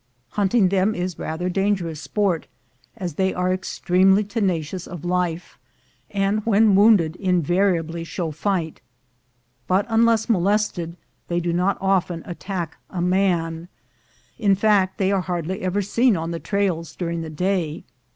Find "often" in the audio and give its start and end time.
11.79-12.23